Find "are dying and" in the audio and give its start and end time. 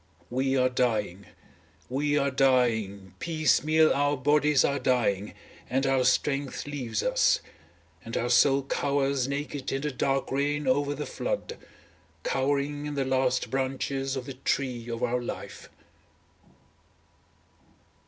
4.65-5.85